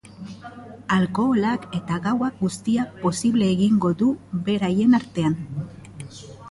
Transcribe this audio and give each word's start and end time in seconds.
Alkoholak 0.95 1.67
eta 1.81 1.99
gauak 2.07 2.41
guztia 2.47 2.87
posible 3.05 3.51
egingo 3.59 3.95
du 4.01 4.11
beraien 4.49 5.03
artean. 5.03 5.39